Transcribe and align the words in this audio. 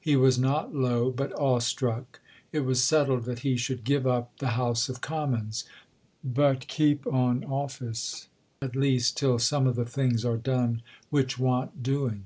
He 0.00 0.16
was 0.16 0.38
not 0.38 0.74
low, 0.74 1.10
but 1.10 1.34
awe 1.34 1.58
struck. 1.58 2.20
It 2.50 2.60
was 2.60 2.82
settled 2.82 3.24
that 3.24 3.40
he 3.40 3.58
should 3.58 3.84
give 3.84 4.06
up 4.06 4.34
the 4.38 4.52
House 4.56 4.88
of 4.88 5.02
Commons, 5.02 5.66
but 6.24 6.66
keep 6.66 7.06
on 7.06 7.44
office 7.44 8.28
at 8.62 8.74
least 8.74 9.18
till 9.18 9.38
some 9.38 9.66
of 9.66 9.76
the 9.76 9.84
things 9.84 10.24
are 10.24 10.38
done 10.38 10.80
which 11.10 11.38
want 11.38 11.82
doing. 11.82 12.24